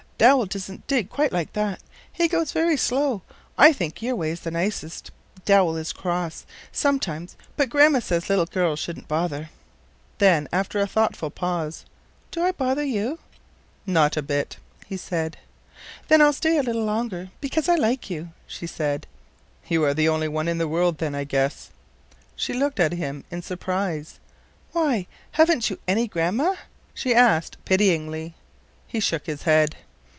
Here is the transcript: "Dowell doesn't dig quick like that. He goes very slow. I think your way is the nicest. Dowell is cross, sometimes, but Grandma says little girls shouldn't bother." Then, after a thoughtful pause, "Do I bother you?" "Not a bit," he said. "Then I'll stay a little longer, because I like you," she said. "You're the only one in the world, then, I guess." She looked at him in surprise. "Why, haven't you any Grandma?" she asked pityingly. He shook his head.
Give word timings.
"Dowell 0.21 0.45
doesn't 0.45 0.85
dig 0.85 1.09
quick 1.09 1.31
like 1.31 1.51
that. 1.53 1.79
He 2.13 2.27
goes 2.27 2.51
very 2.51 2.77
slow. 2.77 3.23
I 3.57 3.73
think 3.73 4.03
your 4.03 4.15
way 4.15 4.29
is 4.29 4.41
the 4.41 4.51
nicest. 4.51 5.09
Dowell 5.45 5.75
is 5.77 5.91
cross, 5.91 6.45
sometimes, 6.71 7.35
but 7.57 7.69
Grandma 7.69 8.01
says 8.01 8.29
little 8.29 8.45
girls 8.45 8.77
shouldn't 8.77 9.07
bother." 9.07 9.49
Then, 10.19 10.47
after 10.53 10.79
a 10.79 10.85
thoughtful 10.85 11.31
pause, 11.31 11.85
"Do 12.29 12.43
I 12.43 12.51
bother 12.51 12.83
you?" 12.83 13.17
"Not 13.87 14.15
a 14.15 14.21
bit," 14.21 14.57
he 14.85 14.95
said. 14.95 15.37
"Then 16.07 16.21
I'll 16.21 16.33
stay 16.33 16.59
a 16.59 16.61
little 16.61 16.85
longer, 16.85 17.31
because 17.41 17.67
I 17.67 17.73
like 17.73 18.11
you," 18.11 18.29
she 18.45 18.67
said. 18.67 19.07
"You're 19.67 19.95
the 19.95 20.07
only 20.09 20.27
one 20.27 20.47
in 20.47 20.59
the 20.59 20.67
world, 20.67 20.99
then, 20.99 21.15
I 21.15 21.23
guess." 21.23 21.71
She 22.35 22.53
looked 22.53 22.79
at 22.79 22.91
him 22.93 23.23
in 23.31 23.41
surprise. 23.41 24.19
"Why, 24.71 25.07
haven't 25.31 25.71
you 25.71 25.79
any 25.87 26.07
Grandma?" 26.07 26.53
she 26.93 27.15
asked 27.15 27.57
pityingly. 27.65 28.35
He 28.85 28.99
shook 28.99 29.25
his 29.25 29.41
head. 29.49 29.77